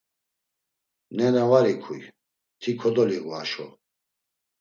Nena 1.15 1.43
var 1.51 1.65
ikuy, 1.73 2.01
ti 2.61 2.69
kodoliğu 2.79 3.29
haşo. 3.35 3.67